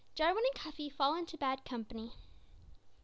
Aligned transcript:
JARWIN 0.15 0.43
AND 0.51 0.55
CUFFY 0.59 0.89
FALL 0.89 1.13
INTO 1.15 1.37
BAD 1.37 1.63
COMPANY. 1.63 2.13